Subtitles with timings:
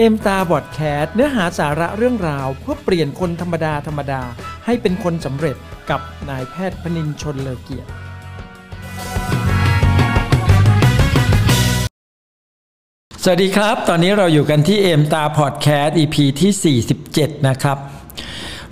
[0.00, 4.22] เอ็มตาบอดแคสเนื้อหาสาระเรื่องราว เพื่อเปลี่ยนคนธรรมดาธรรมดา
[4.64, 5.56] ให้เป็นคนสำเร็จ
[5.90, 7.90] กับนายแพทย์พนินชนเลอเกียรติ
[13.22, 17.78] สวัสดีครับ ตอนนี้เราอยู่กันที่เอ็มตาพอดแคสต์ EP ที่ 47 นะครับ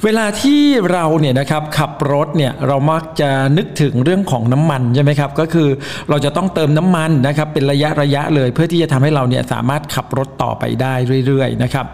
[0.05, 5.69] เวลาที่เราเนี่ยนะครับขับรถเนี่ยเรามักจะนึกถึงเรื่องของน้ำมันใช่ไหมครับก็คือ
[6.11, 10.95] เราจะต้องเติมน้ำมันนะครับเป็นระยะระยะเลย เพื่อที่จะทำให้เราเนี่ยสามารถขับรถต่อไปได้
[11.27, 11.87] เรื่อยๆนะครับ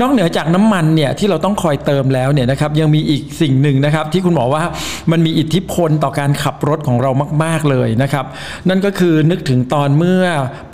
[0.00, 4.62] นอกเหนือจากน้ำมันเนี่ยที่เราต้องคอยเติมแล้วเนี่ยนะครับยังมีอีกสิ่งหนึ่งนะครับที่คุณหมอว่า
[5.10, 7.10] มันมีอิทธิพลต่อการขับรถของเรา
[7.44, 8.26] มาก ๆเลยนะครับ
[8.68, 10.24] นั่นก็คือนึกถึงตอนเมื่อ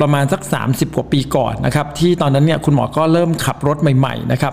[0.01, 4.53] ประมาณสัก 30 กว่าปีก่อนนะครับที่ตอนนั้นเนี่ยคุณหมอก็เริ่มขับรถใหม่ๆนะครับ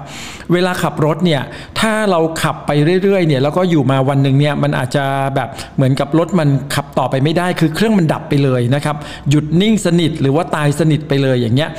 [0.54, 1.42] เวลาขับรถเนี่ย
[1.80, 2.72] ถ้าาเราขับไป
[3.04, 5.06] เรื่อยๆเนี่ยแล้วก็อยู่มาวันหนึ่งเนี่ยมันอาจจะ
[5.36, 8.96] แบบเหมือนกับรถมันขับต่อไปไม่ได้ คือเครื่องมันดับไปเลยนะครับ
[9.30, 11.70] หยุดนิ่งสนิทหรือว่าตายสนิทไปเลยอย่างเงี้ย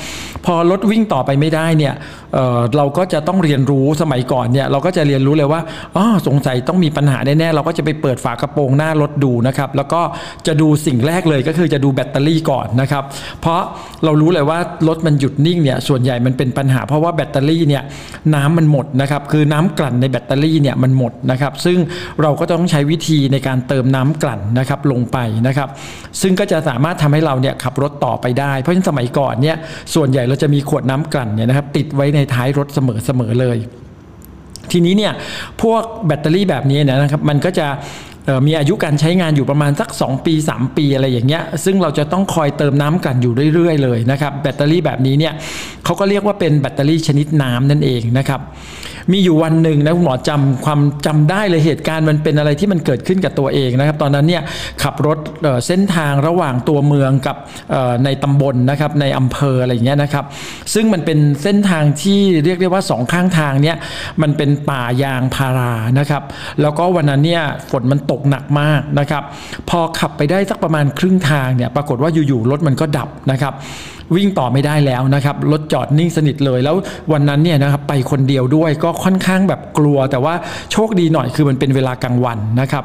[0.47, 1.95] พอรถวิ่งต่อไปไม่ได้เนี่ย
[2.35, 5.61] เเราก็จะต้องเรียนรู้สมัยก่อนเนี่ยเราก็จะเรียนรู้เลยว่า
[5.97, 10.01] อ๋อสงสัยต้องมีปัญหาแน่ๆเราก็จะไปเปิดฝากระโปรงหน้ารถดูนะครับแล้วก็
[10.47, 13.05] จะดูสิ่งแรกเลยก็คือจะดูแบตเตอรี่ก่อนนะครับ
[13.41, 13.61] เพราะ
[14.05, 17.83] เรารู้เลยว่ารถมันหยุดนิ่งเนี่ยส่วนใหญ่มันเป็นปัญหา เพราะว่าแบตเตอรี่เนี่ย
[18.35, 21.79] น้ำมันหมดนะครับคือน้ำกลั่นในแบตเตอรี่เนี่ยมันหมดนะครับซึ่ง
[22.23, 25.69] เราก็ต้องใช้วิธีในการเติมน้ำกลั่นนะครับลงไปนะครับ
[26.21, 29.57] ซึ่งก็จะสามารถทำให้เราเนี่ยขับรถต่อไปได้เพราะฉะนั้นสมัยก่อนเนี่ย
[29.95, 33.59] ส่วนใหญ่เราจะมีขวดน้ำกลั่นเนี่ยนะครับติดไว้ในท้ายรถเสมอๆเลย
[34.73, 35.13] ทีนี้เนี่ย
[35.63, 37.69] พวกแบตเตอรี่แบบนี้เนยนะครับมันก็จะ
[38.47, 45.33] มีอายุการใช้งานอยู่ประมาณสัก 2 ปี 3 ปีอะไรอย่างเงี้ยซึ่งเราจะต้องคอยเติมน้ำกลั่นอยู่เรื่อย ๆ เลยนะครับ แบตเตอรี่แบบนี้เนี่ย
[45.85, 48.41] เขาก็เรียกว่าเป็นแบตเตอรี่ชนิดน้ำนั่นเองนะครับ
[49.13, 54.43] มีอยู่วันหนึ่งนะคุณหมอจำความจำได้เลยเหตุการณ์มันเป็นอะไรที่มันเกิดขึ้นกับตัวเองนะครับ ตอนนั้นเนี่ย
[54.83, 57.37] ขับรถเเส้นทางระหว่างตัวเมืองกับ
[58.05, 60.25] ในตำบลนะครับในอำเภออะไรอย่างเงี้ยนะครับ
[60.75, 63.77] ซึ่งมันเป็นเส้นทางที่เรียกได้ว่าสองข้างทางเนี่ย
[64.23, 66.23] มันเป็นป่ายางพารานะครับ
[66.61, 69.23] แล้วก็วันนั้นเนี่ยฝนมันตกหนักมากนะครับ
[69.71, 73.55] พอขับไปได้สักประมาณครึ่งทางเนี่ยปรากฏว่าอยู่ๆรถมันก็ดับนะครับ
[74.17, 76.77] วิ่งต่อไม่ได้แล้วนะครับรถจอดนิ่งสนิทเลย แล้ว
[77.13, 80.35] วันนั้นเนี่ยนะครับไปคนเดียวด้วยก็ค่อนข้างแบบกลัว แต่ว่า
[80.73, 82.85] โชคดีหน่อยคือมันเป็นเวลากลางวันนะครับ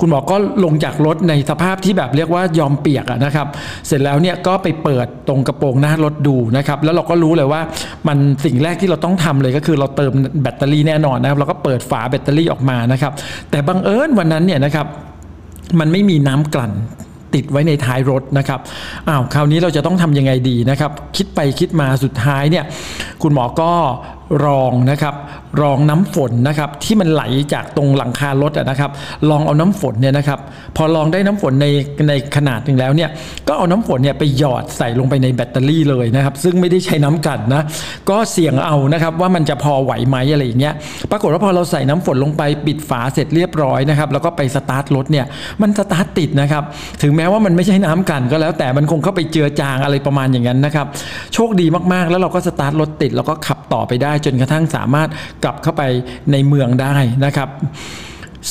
[0.00, 3.46] คุณหมอก็ลงจากรถในสภาพที่แบบเรียกว่ายอมเปียกนะครับ
[3.86, 7.60] เสร็จแล้วเนี่ยก็ไปเปิดตรงกระโปรงหน้ารถดูนะครับแล้วเราก็รู้เลยว่า
[8.08, 10.12] มันสิ่งแรกที่เราต้องทำเลยก็คือเราเติม
[10.42, 13.12] แบตเตอรี่แน่นอนนะครับเราก็เปิดฝาแบตเตอรี่ออกมานะครับ
[13.50, 14.86] แต่บังเอิญวันนั้นเนี่ยนะครับ
[15.80, 16.72] มันไม่มีน้ำกลั่น
[17.34, 18.60] ติดไว้ในท้ายรถนะครับ
[19.08, 22.64] อ้าวคราวนี้เราจะต้องทำยังไงดีนะครับ คิดไปคิดมาสุดท้ายเนี่ย
[23.22, 23.70] คุณหมอก็
[24.44, 25.14] รองนะครับ
[25.60, 27.22] รองน้ำฝนนะครับที่มันไหล
[27.52, 28.90] จากตรงหลังคารถนะครับ
[29.30, 30.38] ลองเอาน้ำฝนเนี่ยนะครับ
[30.76, 31.66] พอลองได้น้ำฝนใน
[32.08, 33.10] ในขนาดหนึ่งแล้วเนี่ย
[33.48, 37.62] ก็เอาน้ำฝนเนี่ยไปหยอดใส่ลงไปในแบตเตอรี่เลยนะครับ ซึ่งไม่ได้ใช้น้ำกันนะ
[38.10, 40.74] ก็เสี่ยงเอานะครับว่ามันจะพอไหวไหมอะไรอย่างเงี้ย
[41.10, 45.26] ปรากฏว่าพอเราใส่น้ำฝนลงไปปิดฝาเสร็จเรียบร้อยนะครับแล้วก็ไปสตาร์ทรถเนี่ย
[45.62, 46.62] มันสตาร์ทติดนะครับ
[47.02, 50.86] ถึงแม้ว่ามันไม่ใช่น้ำกันก็แล้ว แต่มันคงเข้าไปเจือจางอะไรประมาณอย่างนั้นนะครับ
[51.34, 55.08] โชคดีมากๆ แล้วเราก็สตาร์ทรถติดแล้วก็ขับต่อไปได้จนกระทั่งสามารถ
[55.44, 55.82] กลับเข้าไป
[56.32, 57.48] ในเมืองได้นะครับ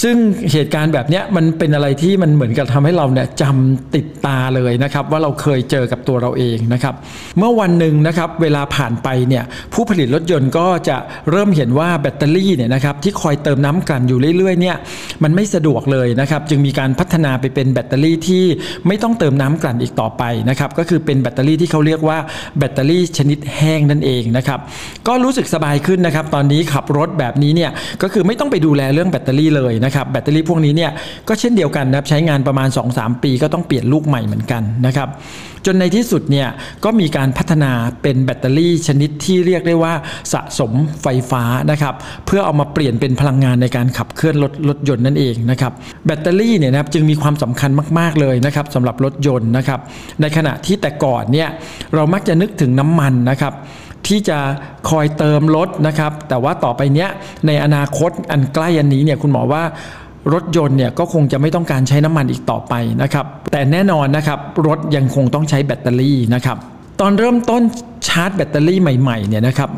[0.02, 0.16] ซึ่ง
[0.52, 6.96] เหตุการณ์แบบนี้มันเป็นอะไรที่มันเหมือนกับทำให้เราเนี่ยจำติดตาเลยนะครับ ว่าเราเคยเจอกับตัวเราเองนะครับ
[7.38, 9.44] เมื่อวันหนึ่งนะครับเวลาผ่านไปเนี่ย
[9.74, 10.98] ผู้ผลิตรถยนต์ก็จะ
[11.32, 14.76] เริ่มเห็นว่าแบตเตอรี่เนี่ยนะครับที่คอยเติมน้ำกลั่นอยู่เรื่อยๆเนี่ย
[15.24, 18.44] มันไม่สะดวกเลยนะครับ จึงมีการพัฒนาไปเป็นแบตเตอรี่ที่
[18.88, 22.18] ไม่ต้องเติมน้ำกลั่นอีกต่อไปนะครับก็คือเป็นแบตเตอรี่ที่เขาเรียกว่า
[22.58, 24.60] แบตเตอรี่ชนิดแห้งนั่นเองนะครับ
[25.08, 27.72] ก็รู้สึกสบายขึ้นนะครับ ตอนนี้ขับรถแบบนี้เนี่ย
[28.02, 30.92] ก็คือไม่ต้องไปดูแลเรื่องแบตเตอรี่เลยนะครับแบตเตอรี่พวกนี้เนี่ย
[31.28, 35.10] ก็เช่นเดียวกันนะครับใช้งานประมาณ 2-3 ปีก็ต้องเปลี่ยนลูกใหม่เหมือนกันนะครับ
[35.66, 36.48] จนในที่สุดเนี่ย
[36.84, 37.72] ก็มีการพัฒนา
[38.02, 39.94] เป็นแบตเตอรี่ชนิดที่เรียกได้ว่า
[40.34, 40.72] สะสม
[41.02, 41.94] ไฟฟ้านะครับ
[42.26, 45.72] เพื่อเอามาเปลี่ยนเป็นพลังงานในการขับเคลื่อนรถรถยนต์นั่นเองนะครับ
[46.06, 49.80] แบตเตอรี่เนี่ยนะครับจึงมีความสำคัญมาก ๆเลยนะครับสำหรับรถยนต์นะครับ
[50.22, 51.50] ในขณะที่แต่ก่อนเนี่ย
[51.96, 53.54] เรามักจะนึกถึงน้ำมันนะครับ
[54.08, 54.40] ที่จะ
[54.90, 57.10] คอยเติมรถนะครับ แต่ว่าต่อไปเนี้ย
[57.48, 59.64] ในอนาคตอันใกล้อันนี้เนี่ยคุณหมอว่า
[60.34, 66.58] รถยนต์เนี่ยก็คงจะไม่ต้องการใช้น้ำมันอีกต่อไปนะครับ แต่แน่นอนนะครับรถยังคงต้องใช้แบตเตอรี่นะครับ
[67.02, 67.62] ตอนเริ่มต้น
[68.08, 69.70] ชาร์จแบตเตอรี่ใหม่ๆเนี่ยนะครับ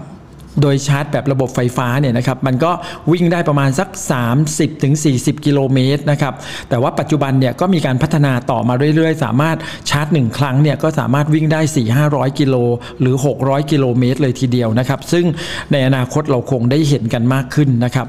[0.62, 2.72] โดยชาร์จแบบระบบไฟฟ้าเนี่ยนะครับมันก็
[3.12, 3.90] วิ่งได้ประมาณสัก
[4.36, 6.34] 30-40ถึง40 กิโลเมตรนะครับ
[6.70, 9.58] แต่ว่าปัจจุบันเนี่ยก็มีการพัฒนาต่อมาเรื่อยๆ สามารถ
[9.90, 11.62] ชาร์จ 1 ครั้งเนี่ยก็สามารถวิ่งได้
[12.00, 12.56] 4-500 กิโล
[13.02, 15.26] หรือ 600 กิโลเมตรเลยทีเดียวนะครับซึ่ง
[15.72, 18.08] ในอนาคตเราคงได้เห็นกันมากขึ้นนะครับ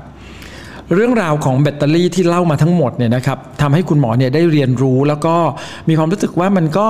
[0.95, 5.35] เรื่องราวของแบตเตอรี่ที่เล่ามาทั้งหมดเนี่ยนะครับทำให้คุณหมอเนี่ยได้เรียนรู้แล้วก็
[5.89, 6.89] มีความรู้สึกว่ามันก็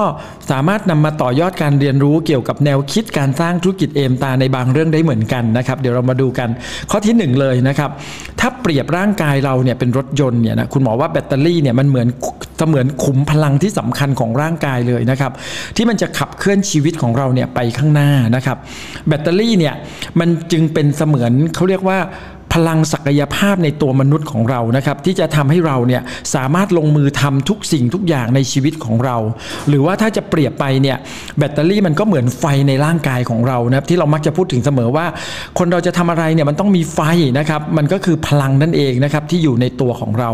[0.50, 6.48] สามารถนำมาต่อยอดการเรียนรู้เกี่ยวกับแนวคิดการสร้างธุรกิจเอมตาในบางเรื่องได้เหมือนกันนะครับ เดี๋ยวเรามาดูกัน
[6.90, 7.90] ข้อที่หนึ่งเลยนะครับ
[8.40, 12.08] ถ้าเปรียบร่างกายเราเนี่ยเป็นรถยนต์เนี่ยนะคุณหมอว่าแบตเตอรี่เนี่ยมันเหมือน
[12.58, 15.32] เสมือนขุมพลังที่สำคัญของร่างกายเลยนะครับ
[15.76, 18.56] ที่มันจะขับเคลื่อนชีวิตของเราเนี่ยไปข้างหน้านะครับ
[19.08, 19.74] แบตเตอรี่เนี่ย
[20.20, 21.98] มันจึงเป็นเสมือนเขาเรียกว่า
[22.52, 26.02] พลังศักยภาพในตัวมนุษย์ของเรานะครับ ที่จะทำให้เราเนี่ย
[26.34, 29.16] สามารถลงมือทำทุกสิ่งทุกอย่างในชีวิตของเรา
[29.68, 30.96] หรือว่าถ้าจะเปรียบไปเนี่ย
[31.38, 35.06] แบตเตอรี่มันก็เหมือนไฟในร่างกายของเรานะครับที่เรามักจะพูดถึงเสมอว่า
[35.58, 37.00] คนเราจะทำอะไรเนี่ยมันต้องมีไฟ
[37.38, 40.30] นะครับมันก็คือพลังนั่นเองนะครับที่อยู่ในตัวของเรา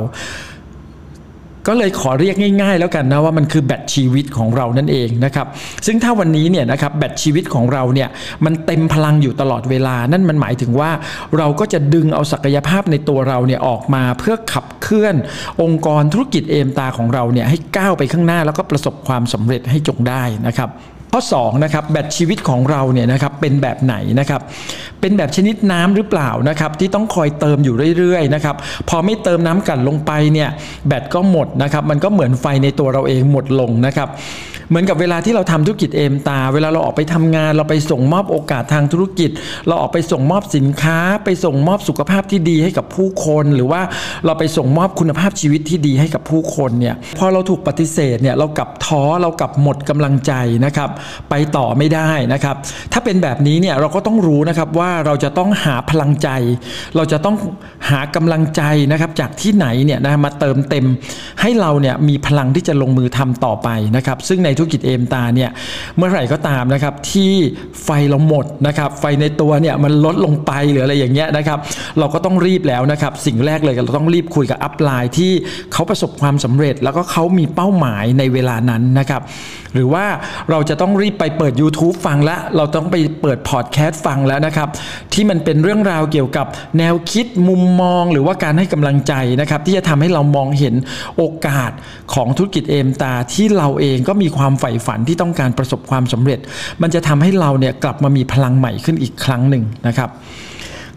[1.66, 5.46] ก็เลยขอเรียกง่าย ๆ แล้วกันนะว่ามันคือแบตชีวิตของเรานั่นเองนะครับ
[5.86, 8.08] ซึ่งถ้าวันนี้เนี่ยนะครับแบตชีวิตของเราเนี่ย
[8.44, 10.90] มันเต็มพลังอยู่ตลอดเวลา นั่นมันหมายถึงว่า
[11.38, 15.16] เราก็จะดึงเอาศักยภาพในตัวเราเนี่ยออกมาเพื่อขับเคลื่อน
[15.62, 20.70] องค์กรธุรกิจเอมตาของเราเนี่ยให้ก้าวไปข้างหน้าแล้วก็ประสบความสำเร็จให้จงได้นะครับ
[21.12, 24.40] ข้อ2นะครับแบตชีวิตของเราเนี่ยนะครับเป็นแบบไหนนะครับ
[25.00, 28.56] เป็นแบบชนิดน้ำหรือเปล่านะครับที่ต้องคอยเติมอยู่เรื่อยๆนะครับ
[28.88, 30.48] พอไม่เติมน้ำกลั่นลงไปเนี่ย
[30.86, 34.08] แบตก็หมดนะครับมันก็เหมือนไฟในตัวเราเองหมดลงนะครับ
[34.68, 39.30] เหมือนกับเวลาที่เราทำธุรกิจเอมตา เวลาเราออกไปทำงาน เราไปส่งมอบโอกาสทางธุรกิจ
[39.66, 43.82] เราออกไปส่งมอบสินค้า ไปส่งมอบสุขภาพที่ดีให้กับผู้คน หรือว่า
[44.24, 50.32] เราไปส่งมอบคุณภาพชีวิตที่ดีให้กับผู้คนเนี่ยพอเราถูกปฏิเสธเนี่ยเรากลับท้อเรากลับหมดกำลังใจ
[50.64, 50.90] นะครับ
[51.30, 52.56] ไปต่อไม่ได้นะครับ
[52.92, 56.28] ถ้าเป็นแบบนี้เนี่ยเราก็ต้องรู้นะครับว่าเราจะต้องหาพลังใจ
[56.96, 57.36] เราจะต้อง
[57.90, 58.62] หากำลังใจ
[58.92, 60.86] นะครับจากที่ไหนเนี่ยนะมาเติมเต็ม
[61.40, 65.50] ให้เราเนี่ยมีพลังที่จะลงมือทำต่อไปนะครับ ซึ่งในธุรกิจเอมตาเนี่ย
[65.96, 67.32] เมื่อไหร่ก็ตามนะครับที่
[67.84, 71.58] ไฟเราหมดนะครับไฟในตัวเนี่ยมันลดลงไปหรืออะไรอย่างเงี้ยนะครับ
[71.98, 75.32] เราก็ต้องรีบแล้วนะครับสิ่งแรกเลยเราต้องรีบคุยกับ upline ที่
[75.72, 79.22] เขาประสบความสำเร็จ แล้วก็เขามีเป้าหมายในเวลานั้นนะครับ
[79.74, 80.06] หรือว่า
[80.50, 84.68] เราจะต้องรีบไปเปิด YouTube ฟังแล้วเราต้องไปเปิดพอดแคสต์ฟังแล้วนะครับ
[85.12, 86.46] ที่มันเป็นเรื่องราวเกี่ยวกับ
[86.78, 90.74] แนวคิดมุมมอง หรือว่าการให้กำลังใจนะครับที่จะทำให้เรามองเห็น
[91.16, 91.70] โอกาส
[92.14, 96.38] ของธุรกิจเอมตาที่เราเองก็มีความความใฝ่ฝันที่ต้องการประสบความสำเร็จ
[96.82, 100.10] มันจะทำให้เราเนี่ยกลับมามีพลังใหม่ขึ้นอีกครั้งหนึ่งนะครับ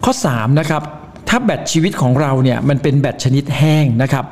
[0.04, 0.82] ข้อ3นะครับ
[1.28, 4.24] ถ้าแบตชีวิตของเราเนี่ยมันเป็นแบตชนิดแห้งนะครับ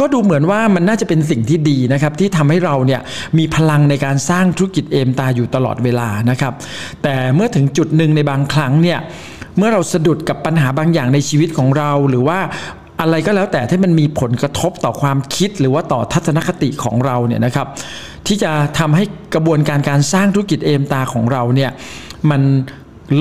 [0.00, 3.00] ก็ดูเหมือนว่ามันน่าจะเป็นสิ่งที่ดีนะครับที่ทำให้เราเนี่ย
[3.38, 6.52] มีพลังในการสร้างธุรกิจเอมตาอยู่ตลอดเวลานะครับ
[7.02, 8.98] แต่เมื่อถึงจุดหนึ่งในบางครั้งเนี่ย
[9.58, 12.38] เมื่อเราสะดุดกับปัญหาบางอย่างในชีวิตของเรา หรือว่า
[13.00, 17.66] อะไรก็แล้วแต่ที่มันมีผลกระทบต่อความคิดหรือว่าต่อทัศนคติของเราเนี่ยนะครับ
[18.26, 19.04] ที่จะทำให้
[19.34, 21.70] กระบวนการการสร้างธุรกิจเอมตาของเราเนี่ย
[22.30, 22.42] มัน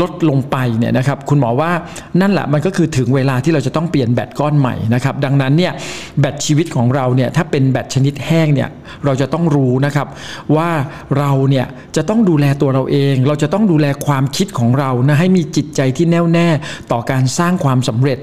[0.02, 1.72] ลดลงไปเนี่ยนะครับคุณหมอว่า
[2.22, 5.74] นั่นแหละมันก็คือถึงเวลาที่เราจะต้องเปลี่ยนแบตก้อนใหม่นะครับดังนั้นเนี่ย
[6.20, 8.70] แบตชีวิตของเราเนี่ยถ้าเป็นแบตชนิดแห้งเนี่ย
[9.06, 10.08] เราจะต้องรู้นะครับ
[10.56, 10.70] ว่า
[11.18, 11.66] เราเนี่ย
[11.96, 16.48] จะต้องดูแลตัวเราเอง เราจะต้องดูแลความคิดของเรานะให้มีจิตใจที่แน่วแน่
[16.92, 18.20] ต่อการสร้างความสำเร็จ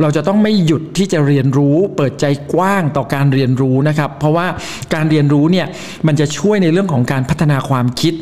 [0.00, 2.24] เราจะต้องไม่หยุดที่จะเรียนรู้เปิดใจ
[2.54, 4.46] กว้างต่อการเรียนรู้นะครับเพราะว่า
[4.94, 5.66] การเรียนรู้เนี่ย
[6.06, 8.14] มันจะช่วยในเรื่องของการพัฒนาความคิด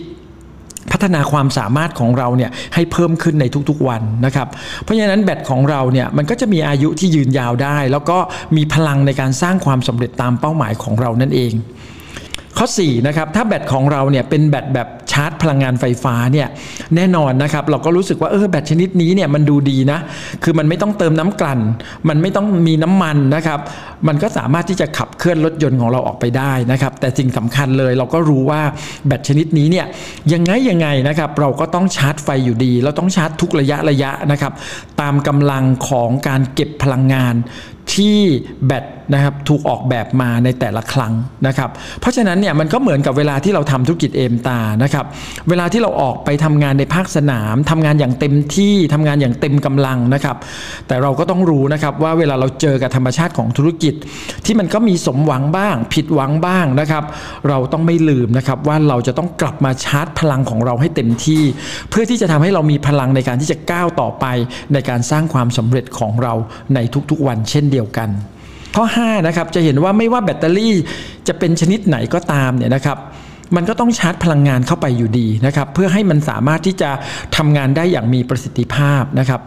[0.92, 4.48] พัฒนาความสามารถของเราเนี่ยให้เพิ่มขึ้นในทุกๆวันนะครับ
[4.82, 8.18] เพราะฉะนั้นแบตของเราเนี่ยมันก็จะมีอายุที่ยืนยาวได้ แล้วก็
[8.56, 11.52] มีพลังในการสร้างความสำเร็จตามเป้าหมายของเรานั่นเอง
[12.58, 16.48] ข้อ4นะครับถ้าแบตของเราเนี่ยเป็นแบตแบบชาร์จพลังงานไฟฟ้าเนี่ย
[16.96, 19.98] แน่นอนนะครับเราก็รู้สึกว่าเออแบตชนิดนี้เนี่ยมันดูดีนะ
[20.42, 21.60] คือมันไม่ต้องเติมน้ำกลั่น
[22.08, 23.60] มันไม่ต้องมีน้ำมันนะครับ
[24.08, 28.60] มันก็สามารถที่จะขับเคลื่อนรถยนต์ของเราออกไปได้นะครับแต่สิ่งสำคัญเลยเราก็รู้ว่า
[29.06, 29.86] แบตชนิดนี้เนี่ย
[30.32, 34.52] ยังไงยังไงนะครับเราก็ต้องชาร์จไฟอยู่ดี เราต้องชาร์จทุกระยะระยะนะครับ
[35.00, 37.36] ตามกำลังของการเก็บพลังงาน
[37.94, 38.18] ที่
[38.66, 41.12] แบตนะครับถูกออกแบบมาในแต่ละครั้ง
[41.46, 41.70] นะครับ
[42.00, 45.04] เพราะฉะนั้นเนี่ยมันก็เหมือนกับเวลาที่เราทำธุรกิจเอมตานะครับ
[45.48, 50.36] เวลาที่เราออกไปทำงานในภาคสนามทำงานอย่างเต็มที่ทำงานอย่างเต็มกำลังนะครับ
[50.88, 53.94] แต่เราก็ต้องรู้นะครับว่าเวลาเราเจอกับธรรมชาติของธุรกิจ
[54.44, 57.04] ที่มันก็มีสมหวังบ้าง ผิดหวังบ้างนะครับ
[57.48, 61.42] เราต้องไม่ลืมนะครับว่าเราจะต้องกลับมาชาร์จพลังของเราให้เต็มที่
[61.90, 64.26] เพื่อที่จะทำให้เรามีพลังในการที่จะก้าวต่อไป
[64.72, 66.34] ในการสร้างความสำเร็จของเรา
[66.74, 66.78] ใน
[67.10, 68.10] ทุกๆวันเช่นเดียวกัน
[68.76, 70.74] ข้อ5นะครับจะเห็นว่าไม่ว่าแบตเตอรี่
[71.28, 72.98] จะเป็นชนิดไหนก็ตามเนี่ยนะครับ
[73.56, 76.90] มันก็ต้องชาร์จพลังงานเข้าไปอยู่ดีนะครับ เพื่อให้มันสามารถที่จะ
[77.36, 79.40] ทำงานได้อย่างมีประสิทธิภาพนะครับ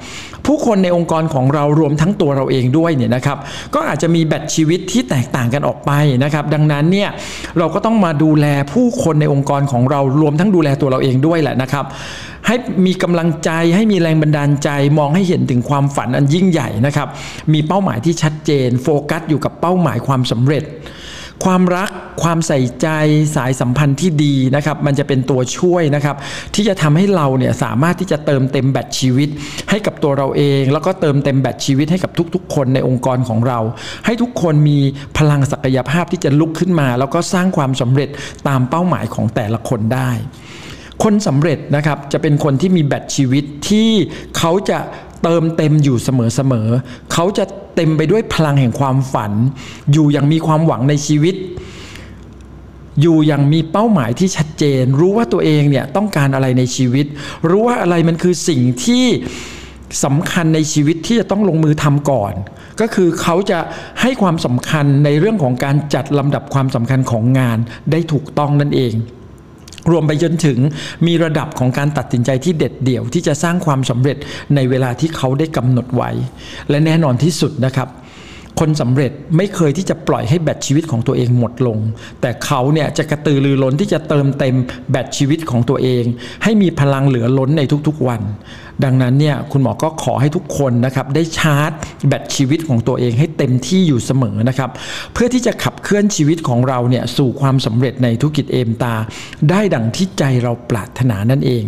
[0.45, 3.37] ผู้คนในองค์กรของเรารวมทั้งตัวเราเองด้วยเนี่ยนะครับ
[3.73, 5.91] ก็อาจจะมีแบตชีวิตที่แตกต่างกันออกไป
[6.23, 7.09] นะครับ ดังนั้นเนี่ย
[7.57, 11.85] เราก็ต้องมาดูแลผู้คนในองค์กรของเรารวมทั้งดูแลตัวเราเองด้วยแหละนะครับ
[12.47, 17.07] ให้มีกำลังใจให้มีแรงบันดาลใจมองให้เห็นถึงความฝันอันยิ่งใหญ่นะครับ
[17.53, 20.63] มีเป้าหมายที่ชัดเจน โฟกัสอยู่กับเป้าหมายความสำเร็จ
[21.45, 21.89] ความรัก
[22.23, 22.87] ความใส่ใจ
[23.35, 26.15] สายสัมพันธ์ที่ดีนะครับมันจะเป็นตัวช่วยนะครับ
[26.55, 29.29] ที่จะทำให้เราเนี่ยสามารถที่จะเติมเต็มแบตชีวิต
[29.69, 33.59] ให้กับตัวเราเอง แล้วก็เติมเต็มแบตชีวิตให้กับทุกๆ คนในองค์กรของเรา
[34.05, 34.79] ให้ทุกคนมี
[35.17, 38.09] พลังศักยภาพที่จะลุกขึ้นมา แล้วก็สร้างความสำเร็จ
[38.47, 40.11] ตามเป้าหมายของแต่ละคนได้
[41.03, 43.89] คนสำเร็จนะครับจะเป็นคนที่มีแบตชีวิตที่
[44.37, 44.79] เขาจะ
[45.27, 46.09] เติมเต็มอยู่เส
[46.51, 49.31] มอๆเขาจะเต็มไปด้วยพลังแห่งความฝัน
[49.91, 51.35] อยู่อย่างมีความหวังในชีวิต
[53.01, 57.05] อยู่อย่างมีเป้าหมายที่ชัดเจน รู้ว่าตัวเองเนี่ยต้องการอะไรในชีวิต
[57.49, 59.05] รู้ว่าอะไรมันคือสิ่งที่
[60.03, 62.33] สำคัญในชีวิตที่จะต้องลงมือทำก่อน
[62.81, 63.59] ก็คือเขาจะ
[64.01, 67.57] ให้ความสำคัญในเรื่องของการจัดลำดับความสำคัญของงาน
[67.91, 68.93] ได้ถูกต้องนั่นเอง
[69.89, 70.59] รวมไปจนถึง
[71.07, 74.17] มีระดับของการตัดสินใจที่เด็ดเดี่ยวที่จะสร้างความสำเร็จ
[74.55, 76.11] ในเวลาที่เขาได้กำหนดไว้
[76.69, 77.89] และแน่นอนที่สุดนะครับ
[78.59, 81.77] คนสำเร็จไม่เคยที่จะปล่อยให้แบตชีวิตของตัวเองหมดลง
[82.21, 84.55] แต่เขาเนี่ยจะกระตือรือร้นที่จะเติมเต็ม
[84.91, 86.03] แบตชีวิตของตัวเอง
[86.43, 88.21] ให้มีพลังเหลือล้นในทุกๆวัน
[88.83, 91.71] ดังนั้นเนี่ยคุณหมอก็ขอให้ทุกคนนะครับได้ชาร์จ
[92.07, 94.69] แบตชีวิตของตัวเองให้เต็มที่อยู่เสมอนะครับ
[95.13, 98.95] เพื่อที่จะขับเคลื่อนชีวิตของเราเนี่ยสู่ความสำเร็จในธุรกิจเอมตา
[99.49, 101.63] ได้ดังที่ใจเราปรารถนานั่นเอง